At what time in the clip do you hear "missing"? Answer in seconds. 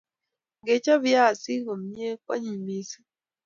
2.65-3.07